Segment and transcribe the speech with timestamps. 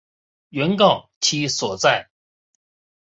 [0.49, 2.09] 原告其所在！